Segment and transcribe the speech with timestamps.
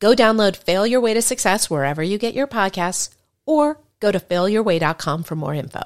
[0.00, 3.10] Go download Fail Your Way to Success wherever you get your podcasts
[3.46, 5.82] or go to failyourway.com for more info.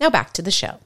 [0.00, 0.80] Now back to the show.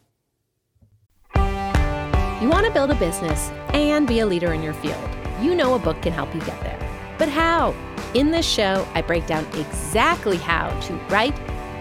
[2.42, 5.09] You want to build a business and be a leader in your field.
[5.40, 6.78] You know a book can help you get there.
[7.18, 7.74] But how?
[8.12, 11.34] In this show, I break down exactly how to write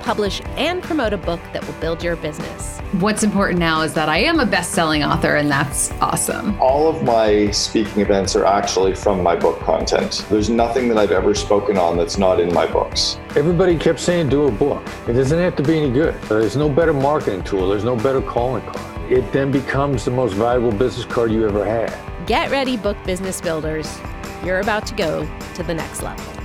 [0.03, 2.79] publish, and promote a book that will build your business.
[2.99, 6.59] What's important now is that I am a best selling author, and that's awesome.
[6.61, 10.25] All of my speaking events are actually from my book content.
[10.29, 13.17] There's nothing that I've ever spoken on that's not in my books.
[13.35, 14.85] Everybody kept saying, do a book.
[15.07, 16.13] It doesn't have to be any good.
[16.23, 19.11] There's no better marketing tool, there's no better calling card.
[19.11, 21.93] It then becomes the most valuable business card you ever had.
[22.27, 23.99] Get ready, book business builders.
[24.43, 26.42] You're about to go to the next level.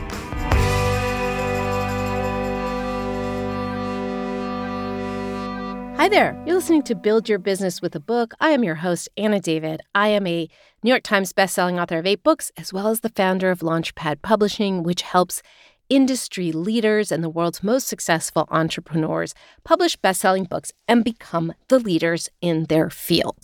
[5.99, 6.41] Hi there.
[6.47, 8.33] You're listening to Build Your Business with a Book.
[8.39, 9.81] I am your host, Anna David.
[9.97, 10.49] I am a
[10.85, 14.23] New York Times bestselling author of eight books, as well as the founder of Launchpad
[14.23, 15.43] Publishing, which helps
[15.89, 22.29] industry leaders and the world's most successful entrepreneurs publish bestselling books and become the leaders
[22.41, 23.39] in their field.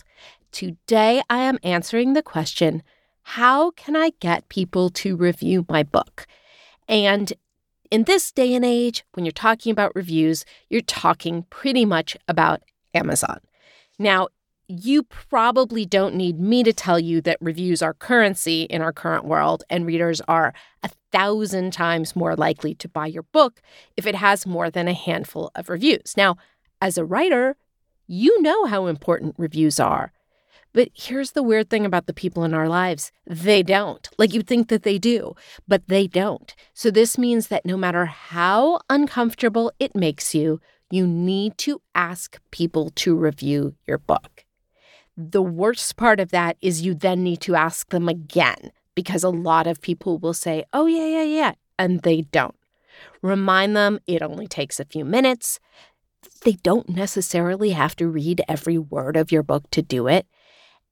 [0.53, 2.83] Today, I am answering the question
[3.23, 6.25] how can I get people to review my book?
[6.87, 7.33] And
[7.91, 12.61] in this day and age, when you're talking about reviews, you're talking pretty much about
[12.93, 13.39] Amazon.
[13.99, 14.27] Now,
[14.67, 19.25] you probably don't need me to tell you that reviews are currency in our current
[19.25, 23.61] world, and readers are a thousand times more likely to buy your book
[23.95, 26.15] if it has more than a handful of reviews.
[26.17, 26.37] Now,
[26.81, 27.55] as a writer,
[28.07, 30.11] you know how important reviews are.
[30.75, 34.09] But here's the weird thing about the people in our lives they don't.
[34.17, 35.33] Like you think that they do,
[35.65, 36.53] but they don't.
[36.73, 40.59] So this means that no matter how uncomfortable it makes you,
[40.91, 44.43] you need to ask people to review your book.
[45.15, 49.29] The worst part of that is you then need to ask them again because a
[49.29, 52.55] lot of people will say, oh, yeah, yeah, yeah, and they don't.
[53.21, 55.61] Remind them it only takes a few minutes.
[56.41, 60.27] They don't necessarily have to read every word of your book to do it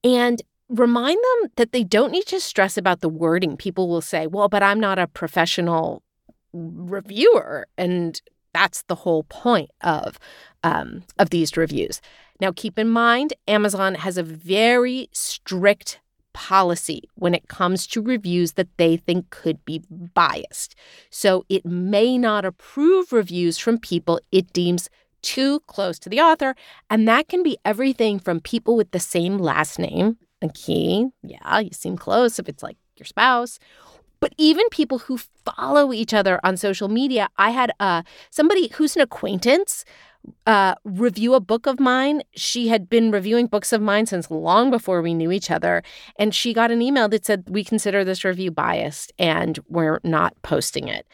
[0.03, 3.57] and remind them that they don't need to stress about the wording.
[3.57, 6.01] People will say, well, but I'm not a professional
[6.53, 7.67] reviewer.
[7.77, 8.21] And
[8.53, 10.19] that's the whole point of,
[10.63, 12.01] um, of these reviews.
[12.39, 15.99] Now, keep in mind, Amazon has a very strict
[16.33, 19.83] policy when it comes to reviews that they think could be
[20.13, 20.75] biased.
[21.09, 24.89] So it may not approve reviews from people it deems
[25.23, 26.55] too close to the author.
[26.89, 30.17] And that can be everything from people with the same last name.
[30.43, 33.57] Okay, yeah, you seem close if it's like your spouse.
[34.19, 37.29] But even people who follow each other on social media.
[37.37, 39.85] I had uh, somebody who's an acquaintance
[40.45, 42.21] uh, review a book of mine.
[42.35, 45.83] She had been reviewing books of mine since long before we knew each other.
[46.17, 50.33] And she got an email that said, We consider this review biased and we're not
[50.41, 51.07] posting it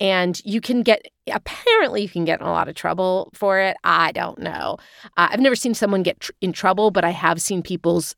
[0.00, 3.76] and you can get apparently you can get in a lot of trouble for it
[3.84, 4.76] i don't know
[5.16, 8.14] uh, i've never seen someone get tr- in trouble but i have seen people's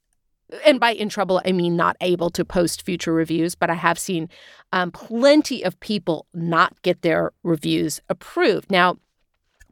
[0.65, 3.99] and by in trouble i mean not able to post future reviews but i have
[3.99, 4.29] seen
[4.73, 8.97] um, plenty of people not get their reviews approved now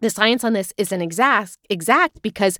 [0.01, 2.59] the science on this isn't exact exact because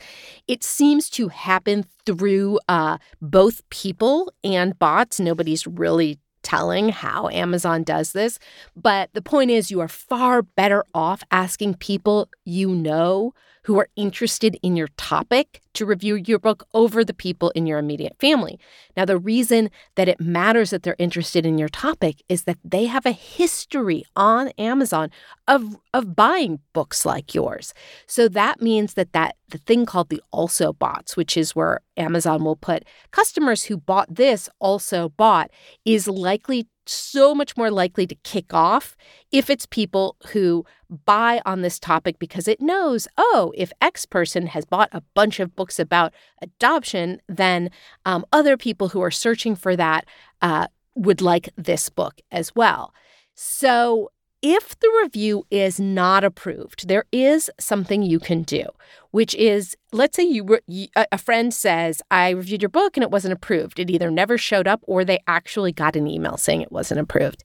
[0.49, 7.83] it seems to happen through uh, both people and bots nobody's really telling how Amazon
[7.83, 8.39] does this.
[8.77, 13.35] But the point is, you are far better off asking people you know
[13.67, 17.81] who are interested in your topic to review your book over the people in your
[17.81, 18.61] immediate family.
[18.97, 22.85] Now, the reason that it matters that they're interested in your topic is that they
[22.85, 25.11] have a history on Amazon
[25.49, 27.75] of, of buying books like yours.
[28.07, 32.45] So that means that, that the thing called the also boughts, which is where Amazon
[32.45, 35.51] will put customers who bought this also bought,
[35.85, 38.97] is likely so much more likely to kick off
[39.33, 40.65] if it's people who
[41.05, 45.41] buy on this topic because it knows, oh, if X person has bought a bunch
[45.41, 47.71] of books about adoption, then
[48.05, 50.07] um, other people who are searching for that
[50.43, 52.95] uh, would like this book as well.
[53.35, 54.11] So
[54.43, 58.65] if the review is not approved, there is something you can do,
[59.11, 60.59] which is let's say you,
[60.95, 63.79] a friend says, I reviewed your book and it wasn't approved.
[63.79, 67.43] It either never showed up or they actually got an email saying it wasn't approved.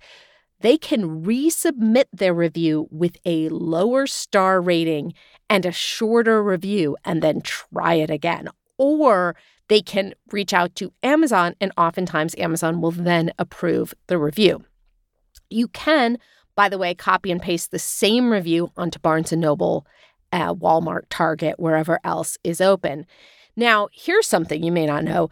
[0.62, 5.14] they can resubmit their review with a lower star rating
[5.50, 8.48] and a shorter review and then try it again.
[8.78, 9.36] Or
[9.68, 14.66] they can reach out to Amazon, and oftentimes Amazon will then approve the review.
[15.50, 16.18] You can,
[16.62, 19.88] by the way, copy and paste the same review onto Barnes & Noble,
[20.32, 23.08] uh, Walmart, Target, wherever else is open.
[23.56, 25.32] Now, here's something you may not know.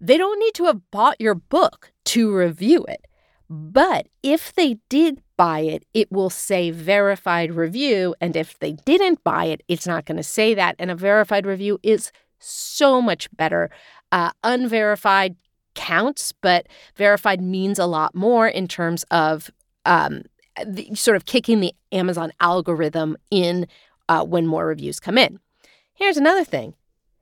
[0.00, 3.06] They don't need to have bought your book to review it.
[3.48, 8.16] But if they did buy it, it will say verified review.
[8.20, 10.74] And if they didn't buy it, it's not going to say that.
[10.80, 12.10] And a verified review is
[12.40, 13.70] so much better.
[14.10, 15.36] Uh, unverified
[15.76, 16.66] counts, but
[16.96, 19.52] verified means a lot more in terms of
[19.84, 20.24] um,
[20.66, 23.66] the, sort of kicking the Amazon algorithm in
[24.08, 25.40] uh, when more reviews come in.
[25.94, 26.74] Here's another thing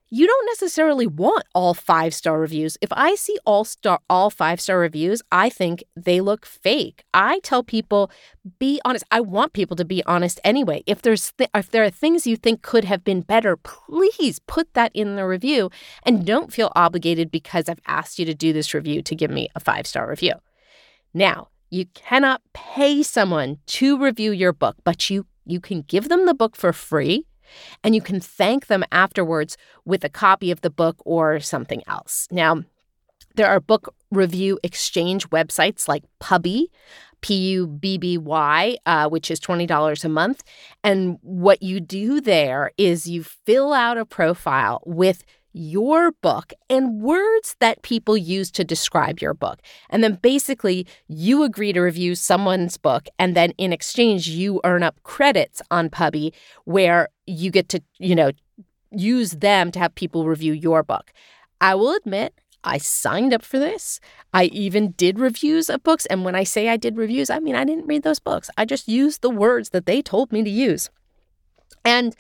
[0.09, 2.79] you don't necessarily want all five star reviews.
[2.81, 7.05] If I see all star all five star reviews, I think they look fake.
[7.13, 8.11] I tell people
[8.61, 9.05] be honest.
[9.11, 10.85] I want people to be honest anyway.
[10.87, 14.73] If there's th- if there are things you think could have been better, please put
[14.75, 15.71] that in the review
[16.05, 19.49] and don't feel obligated because I've asked you to do this review to give me
[19.57, 20.35] a five star review.
[21.13, 26.27] Now, you cannot pay someone to review your book, but you you can give them
[26.27, 27.25] the book for free
[27.85, 32.27] and you can thank them afterwards with a copy of the book or something else.
[32.31, 32.65] Now,
[33.37, 36.71] there are book review exchange websites like Pubby,
[37.21, 40.43] P U B B Y, uh, which is $20 a month.
[40.83, 45.25] And what you do there is you fill out a profile with
[45.57, 49.63] your book and words that people use to describe your book.
[49.89, 53.09] And then basically, you agree to review someone's book.
[53.19, 58.15] And then in exchange, you earn up credits on Pubby where you get to, you
[58.15, 58.33] know,
[58.91, 61.11] use them to have people review your book.
[61.59, 63.99] I will admit, I signed up for this.
[64.35, 66.05] I even did reviews of books.
[66.07, 68.51] And when I say I did reviews, I mean, I didn't read those books.
[68.59, 70.91] I just used the words that they told me to use.
[71.83, 72.15] And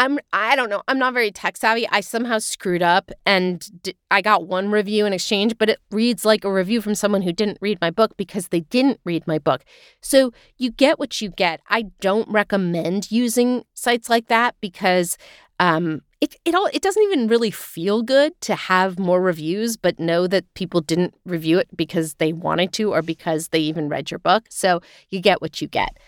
[0.00, 0.82] I'm I don't know.
[0.88, 1.86] I'm not very tech savvy.
[1.90, 6.24] I somehow screwed up and d- I got one review in exchange, but it reads
[6.24, 9.38] like a review from someone who didn't read my book because they didn't read my
[9.38, 9.62] book.
[10.00, 11.60] So you get what you get.
[11.68, 15.18] I don't recommend using sites like that because
[15.58, 20.00] um, it it all it doesn't even really feel good to have more reviews, but
[20.00, 24.10] know that people didn't review it because they wanted to or because they even read
[24.10, 24.44] your book.
[24.48, 24.80] So
[25.10, 25.98] you get what you get.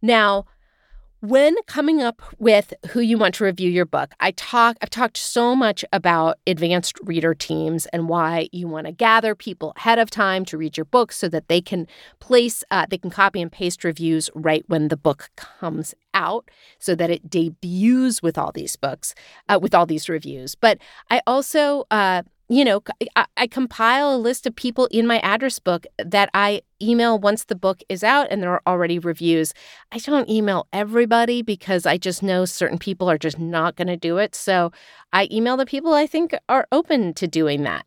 [0.00, 0.44] Now
[1.20, 5.18] when coming up with who you want to review your book, I talk I've talked
[5.18, 10.10] so much about advanced reader teams and why you want to gather people ahead of
[10.10, 11.86] time to read your book so that they can
[12.20, 16.94] place uh, they can copy and paste reviews right when the book comes out so
[16.94, 19.14] that it debuts with all these books
[19.48, 20.54] uh, with all these reviews.
[20.54, 20.78] But
[21.10, 22.82] I also uh, you know,
[23.14, 27.44] I, I, compile a list of people in my address book that I email once
[27.44, 29.54] the book is out and there are already reviews.
[29.92, 33.96] I don't email everybody because I just know certain people are just not going to
[33.96, 34.34] do it.
[34.34, 34.72] So
[35.12, 37.86] I email the people I think are open to doing that.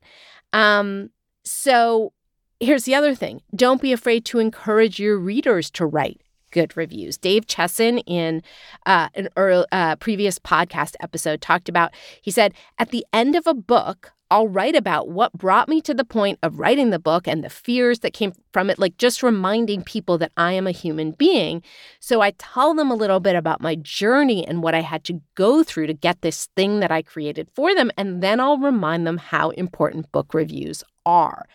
[0.54, 1.10] Um,
[1.44, 2.14] so
[2.62, 6.22] here's the other thing don't be afraid to encourage your readers to write
[6.52, 7.18] good reviews.
[7.18, 8.42] Dave Chesson, in
[8.86, 13.46] uh, an early, uh, previous podcast episode, talked about, he said, at the end of
[13.46, 17.28] a book, I'll write about what brought me to the point of writing the book
[17.28, 20.72] and the fears that came from it, like just reminding people that I am a
[20.72, 21.62] human being.
[22.00, 25.22] So I tell them a little bit about my journey and what I had to
[25.36, 27.92] go through to get this thing that I created for them.
[27.96, 31.46] And then I'll remind them how important book reviews are.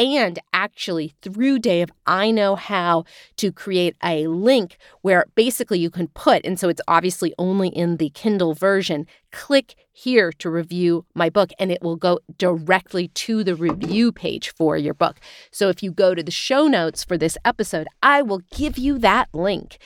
[0.00, 3.04] And actually, through Dave, I know how
[3.36, 7.98] to create a link where basically you can put, and so it's obviously only in
[7.98, 13.44] the Kindle version, click here to review my book, and it will go directly to
[13.44, 15.20] the review page for your book.
[15.50, 18.96] So if you go to the show notes for this episode, I will give you
[19.00, 19.76] that link.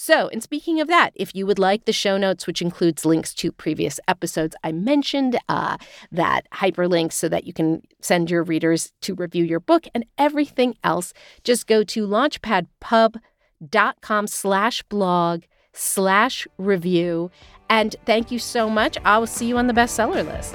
[0.00, 3.34] So, and speaking of that, if you would like the show notes, which includes links
[3.34, 5.76] to previous episodes I mentioned, uh,
[6.12, 10.76] that hyperlinks so that you can send your readers to review your book and everything
[10.84, 11.12] else,
[11.42, 17.32] just go to launchpadpub.com slash blog slash review.
[17.68, 18.98] And thank you so much.
[19.04, 20.54] I will see you on the bestseller list.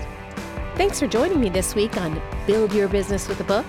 [0.76, 3.66] Thanks for joining me this week on Build Your Business with a Book.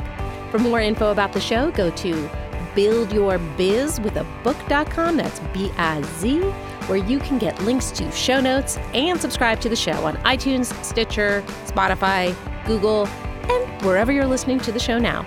[0.52, 2.30] For more info about the show, go to
[2.74, 5.16] buildyourbizwithabook.com.
[5.16, 6.40] That's B I Z,
[6.86, 10.72] where you can get links to show notes and subscribe to the show on iTunes,
[10.84, 12.34] Stitcher, Spotify,
[12.66, 13.08] Google,
[13.48, 15.26] and wherever you're listening to the show now.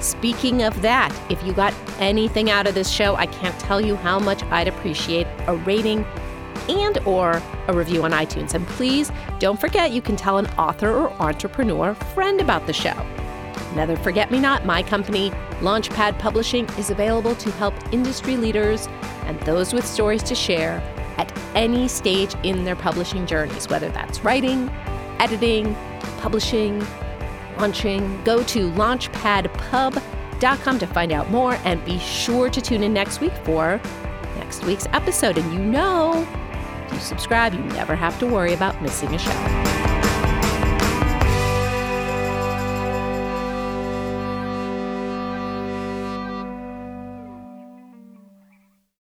[0.00, 3.96] Speaking of that, if you got anything out of this show, I can't tell you
[3.96, 6.06] how much I'd appreciate a rating
[6.68, 8.54] and or a review on iTunes.
[8.54, 12.94] And please don't forget you can tell an author or entrepreneur friend about the show.
[13.72, 18.88] Another forget me not, my company, Launchpad Publishing, is available to help industry leaders
[19.26, 20.82] and those with stories to share
[21.16, 24.68] at any stage in their publishing journeys, whether that's writing,
[25.18, 25.74] editing,
[26.18, 26.84] publishing,
[27.58, 28.22] launching.
[28.24, 33.32] Go to launchpadpub.com to find out more and be sure to tune in next week
[33.44, 33.80] for
[34.36, 35.38] next week's episode.
[35.38, 36.26] And you know,
[36.86, 39.89] if you subscribe, you never have to worry about missing a show.